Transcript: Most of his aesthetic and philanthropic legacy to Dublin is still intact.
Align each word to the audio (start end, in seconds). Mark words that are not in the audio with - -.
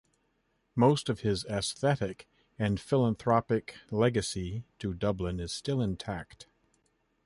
Most 0.75 1.09
of 1.09 1.19
his 1.19 1.45
aesthetic 1.45 2.27
and 2.57 2.79
philanthropic 2.81 3.77
legacy 3.91 4.63
to 4.79 4.95
Dublin 4.95 5.39
is 5.39 5.53
still 5.53 5.79
intact. 5.79 6.47